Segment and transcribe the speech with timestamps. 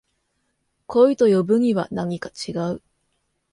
[0.87, 2.81] 恋と呼ぶにはなにか違う